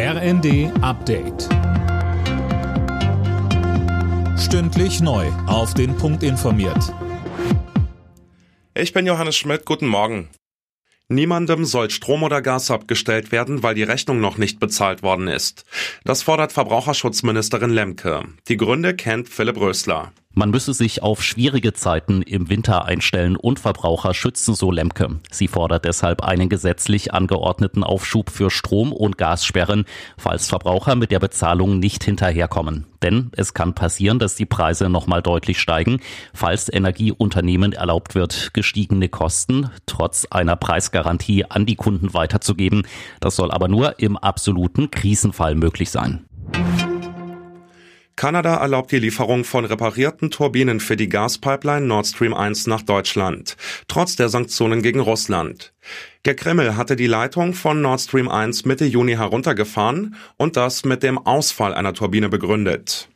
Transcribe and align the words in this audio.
RND 0.00 0.70
Update. 0.80 1.48
Stündlich 4.38 5.00
neu. 5.00 5.26
Auf 5.48 5.74
den 5.74 5.96
Punkt 5.96 6.22
informiert. 6.22 6.94
Ich 8.76 8.92
bin 8.92 9.06
Johannes 9.06 9.34
Schmidt. 9.34 9.64
Guten 9.64 9.88
Morgen. 9.88 10.28
Niemandem 11.08 11.64
soll 11.64 11.90
Strom 11.90 12.22
oder 12.22 12.42
Gas 12.42 12.70
abgestellt 12.70 13.32
werden, 13.32 13.64
weil 13.64 13.74
die 13.74 13.82
Rechnung 13.82 14.20
noch 14.20 14.38
nicht 14.38 14.60
bezahlt 14.60 15.02
worden 15.02 15.26
ist. 15.26 15.64
Das 16.04 16.22
fordert 16.22 16.52
Verbraucherschutzministerin 16.52 17.70
Lemke. 17.70 18.22
Die 18.46 18.56
Gründe 18.56 18.94
kennt 18.94 19.28
Philipp 19.28 19.56
Rösler. 19.56 20.12
Man 20.38 20.50
müsse 20.50 20.72
sich 20.72 21.02
auf 21.02 21.20
schwierige 21.20 21.72
Zeiten 21.72 22.22
im 22.22 22.48
Winter 22.48 22.84
einstellen 22.84 23.34
und 23.34 23.58
Verbraucher 23.58 24.14
schützen, 24.14 24.54
so 24.54 24.70
Lemke. 24.70 25.18
Sie 25.32 25.48
fordert 25.48 25.84
deshalb 25.84 26.22
einen 26.22 26.48
gesetzlich 26.48 27.12
angeordneten 27.12 27.82
Aufschub 27.82 28.30
für 28.30 28.48
Strom- 28.48 28.92
und 28.92 29.18
Gassperren, 29.18 29.84
falls 30.16 30.48
Verbraucher 30.48 30.94
mit 30.94 31.10
der 31.10 31.18
Bezahlung 31.18 31.80
nicht 31.80 32.04
hinterherkommen. 32.04 32.86
Denn 33.02 33.32
es 33.36 33.52
kann 33.52 33.74
passieren, 33.74 34.20
dass 34.20 34.36
die 34.36 34.46
Preise 34.46 34.88
nochmal 34.88 35.22
deutlich 35.22 35.58
steigen, 35.58 35.98
falls 36.32 36.72
Energieunternehmen 36.72 37.72
erlaubt 37.72 38.14
wird, 38.14 38.54
gestiegene 38.54 39.08
Kosten 39.08 39.70
trotz 39.86 40.24
einer 40.30 40.54
Preisgarantie 40.54 41.46
an 41.46 41.66
die 41.66 41.74
Kunden 41.74 42.14
weiterzugeben. 42.14 42.86
Das 43.18 43.34
soll 43.34 43.50
aber 43.50 43.66
nur 43.66 43.98
im 43.98 44.16
absoluten 44.16 44.92
Krisenfall 44.92 45.56
möglich 45.56 45.90
sein. 45.90 46.27
Kanada 48.18 48.56
erlaubt 48.56 48.90
die 48.90 48.98
Lieferung 48.98 49.44
von 49.44 49.64
reparierten 49.64 50.32
Turbinen 50.32 50.80
für 50.80 50.96
die 50.96 51.08
Gaspipeline 51.08 51.86
Nord 51.86 52.04
Stream 52.04 52.34
1 52.34 52.66
nach 52.66 52.82
Deutschland, 52.82 53.56
trotz 53.86 54.16
der 54.16 54.28
Sanktionen 54.28 54.82
gegen 54.82 54.98
Russland. 54.98 55.72
Der 56.24 56.34
Kreml 56.34 56.76
hatte 56.76 56.96
die 56.96 57.06
Leitung 57.06 57.54
von 57.54 57.80
Nord 57.80 58.00
Stream 58.00 58.28
1 58.28 58.64
Mitte 58.64 58.86
Juni 58.86 59.12
heruntergefahren 59.12 60.16
und 60.36 60.56
das 60.56 60.84
mit 60.84 61.04
dem 61.04 61.16
Ausfall 61.16 61.72
einer 61.72 61.94
Turbine 61.94 62.28
begründet. 62.28 63.08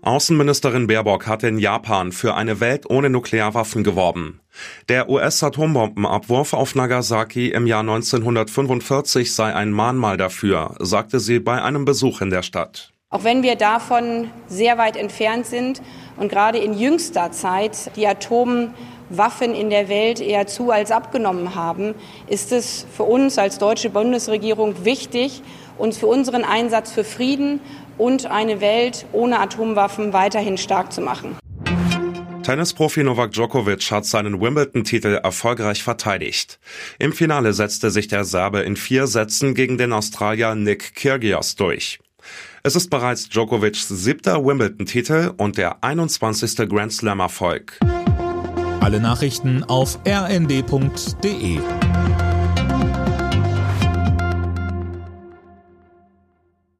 Außenministerin 0.00 0.86
Baerbock 0.86 1.26
hatte 1.26 1.48
in 1.48 1.58
Japan 1.58 2.12
für 2.12 2.36
eine 2.36 2.60
Welt 2.60 2.88
ohne 2.88 3.10
Nuklearwaffen 3.10 3.84
geworben. 3.84 4.40
Der 4.88 5.10
US-Atombombenabwurf 5.10 6.54
auf 6.54 6.74
Nagasaki 6.74 7.50
im 7.50 7.66
Jahr 7.66 7.80
1945 7.80 9.34
sei 9.34 9.54
ein 9.54 9.72
Mahnmal 9.72 10.16
dafür, 10.16 10.74
sagte 10.78 11.20
sie 11.20 11.38
bei 11.38 11.60
einem 11.60 11.84
Besuch 11.84 12.22
in 12.22 12.30
der 12.30 12.42
Stadt. 12.42 12.94
Auch 13.08 13.22
wenn 13.22 13.44
wir 13.44 13.54
davon 13.54 14.32
sehr 14.48 14.78
weit 14.78 14.96
entfernt 14.96 15.46
sind 15.46 15.80
und 16.16 16.28
gerade 16.28 16.58
in 16.58 16.76
jüngster 16.76 17.30
Zeit 17.30 17.92
die 17.94 18.04
Atomwaffen 18.04 19.54
in 19.54 19.70
der 19.70 19.88
Welt 19.88 20.20
eher 20.20 20.48
zu 20.48 20.72
als 20.72 20.90
abgenommen 20.90 21.54
haben, 21.54 21.94
ist 22.26 22.50
es 22.50 22.84
für 22.96 23.04
uns 23.04 23.38
als 23.38 23.58
deutsche 23.58 23.90
Bundesregierung 23.90 24.84
wichtig, 24.84 25.42
uns 25.78 25.98
für 25.98 26.08
unseren 26.08 26.42
Einsatz 26.42 26.90
für 26.90 27.04
Frieden 27.04 27.60
und 27.96 28.26
eine 28.26 28.60
Welt 28.60 29.06
ohne 29.12 29.38
Atomwaffen 29.38 30.12
weiterhin 30.12 30.58
stark 30.58 30.92
zu 30.92 31.00
machen. 31.00 31.36
Tennisprofi 32.42 33.04
Novak 33.04 33.30
Djokovic 33.30 33.88
hat 33.92 34.04
seinen 34.04 34.40
Wimbledon-Titel 34.40 35.20
erfolgreich 35.22 35.84
verteidigt. 35.84 36.58
Im 36.98 37.12
Finale 37.12 37.52
setzte 37.52 37.90
sich 37.92 38.08
der 38.08 38.24
Serbe 38.24 38.62
in 38.62 38.74
vier 38.74 39.06
Sätzen 39.06 39.54
gegen 39.54 39.78
den 39.78 39.92
Australier 39.92 40.56
Nick 40.56 40.96
Kyrgios 40.96 41.54
durch. 41.54 42.00
Es 42.62 42.76
ist 42.76 42.90
bereits 42.90 43.28
Djokovics 43.28 43.88
siebter 43.88 44.44
Wimbledon-Titel 44.44 45.32
und 45.36 45.56
der 45.56 45.82
21. 45.84 46.68
Grand 46.68 46.92
Slam-Erfolg. 46.92 47.78
Alle 48.80 49.00
Nachrichten 49.00 49.64
auf 49.64 49.98
rnd.de 50.06 51.60